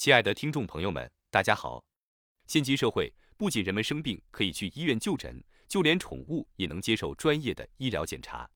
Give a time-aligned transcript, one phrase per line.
[0.00, 1.84] 亲爱的听众朋友们，大家好。
[2.46, 8.48] 现今社会，不仅人们生病可以去医院就诊，就连宠物也能接受专业的医疗检查。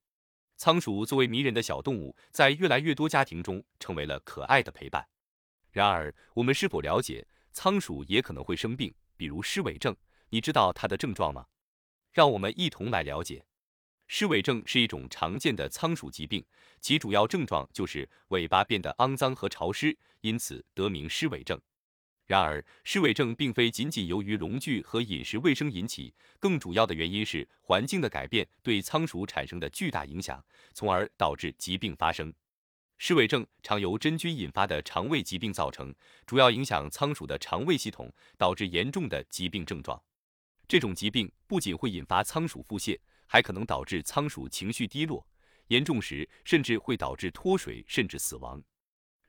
[0.57, 5.07] 仓鼠作为迷人的小动物，在越来越多家庭中成为了可爱的陪伴。
[5.71, 9.95] 然而，我们是否了解仓鼠也可能会生病，比如湿尾症？
[10.31, 11.45] 你知道它的症状吗？
[12.11, 13.45] 让我们一同来了解。
[14.17, 16.45] 湿尾症是一种常见的仓鼠疾病，
[16.81, 21.61] 其主要症状就是尾巴变得肮脏和潮湿，因此得名湿尾症。
[22.25, 30.41] 然而，湿尾症并非仅仅由于笼具和饮食卫生引起，更主要的原因是环境的改变对仓鼠产生的巨大影响，
[30.73, 32.33] 从而导致疾病发生。
[32.99, 35.93] 湿尾症常由真菌引发的肠胃疾病造成，
[36.25, 40.01] 主要影响仓鼠的肠胃系统，导致严重的疾病症状。
[40.69, 42.97] 这种疾病不仅会引发仓鼠腹泻。
[43.27, 45.27] 还可能导致仓鼠情绪低落，
[45.69, 48.63] 严重时甚至会导致脱水甚至死亡。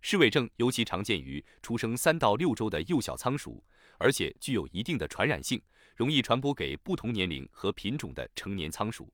[0.02, 3.64] 湿尾症尤其常见于出生三到六周的幼小仓鼠，
[3.98, 5.62] 而且具有一定的传染性，
[5.96, 9.12] 容易传播给不同年龄和品种的成年仓鼠。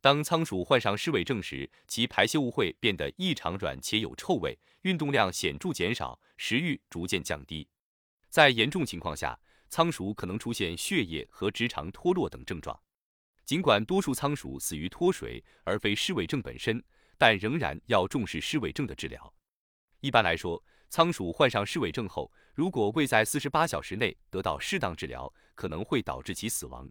[0.00, 7.68] 当仓鼠患上湿尾症时，其排泄物会变得异常软且有臭味，运动量显著减少，食欲逐渐降低。
[8.28, 12.78] 在严重情况下，仓鼠可能出现血液和直肠脱落等症状。
[13.46, 16.82] 尽管多数仓鼠死于脱水而非湿尾症本身，
[17.16, 19.32] 但仍然要重视湿尾症的治疗。
[20.00, 26.90] 一般来说，仓鼠患上湿尾症后，如果未在四十八小时内得到适当治疗，可能会导致其死亡。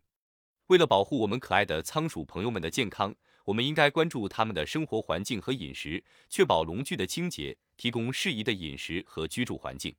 [0.67, 9.93] 为了保护我们可爱的仓鼠朋友们的健康，我们应该关注它们的生活环境和饮食，确保笼具的清洁，提供适宜的饮食和居住环境。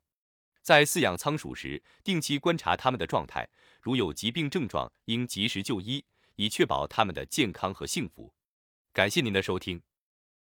[0.63, 3.47] 在饲养仓鼠时，定期观察它们的状态，
[3.83, 6.03] 如有疾病症状，应及时就医。
[6.37, 8.33] 以确保他们的健康和幸福。
[8.93, 9.83] 感谢您的收听。